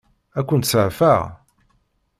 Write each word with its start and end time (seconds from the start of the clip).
Ad 0.39 0.45
kent-seɛfeɣ? 0.47 1.21